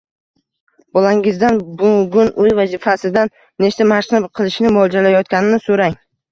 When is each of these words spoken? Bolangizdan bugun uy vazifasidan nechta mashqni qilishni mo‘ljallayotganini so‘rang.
Bolangizdan 0.97 1.59
bugun 1.81 2.33
uy 2.45 2.55
vazifasidan 2.61 3.33
nechta 3.67 3.89
mashqni 3.95 4.25
qilishni 4.41 4.75
mo‘ljallayotganini 4.81 5.65
so‘rang. 5.71 6.05